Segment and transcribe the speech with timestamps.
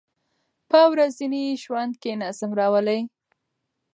[0.69, 3.01] په ورځني ژوند کې نظم راولئ.